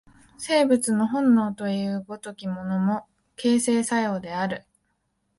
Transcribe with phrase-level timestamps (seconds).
[0.39, 3.05] 生物の本能という如きものも、
[3.35, 4.65] 形成作用である。